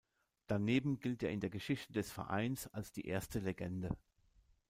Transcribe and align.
Daneben 0.47 0.99
gilt 0.99 1.21
er 1.21 1.29
in 1.29 1.41
der 1.41 1.51
Geschichte 1.51 1.93
des 1.93 2.11
Vereins 2.11 2.65
als 2.65 2.91
die 2.91 3.05
erste 3.05 3.37
„Legende“. 3.37 3.95